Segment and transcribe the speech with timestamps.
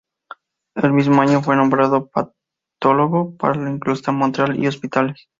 [0.73, 5.27] El mismo año, fue nombrado patólogo para la Inclusa Montreal y Hospitales.